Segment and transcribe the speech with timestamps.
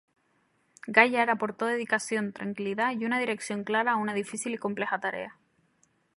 [0.87, 5.37] Gaillard aportó dedicación, tranquilidad y una dirección clara a una difícil y compleja tarea.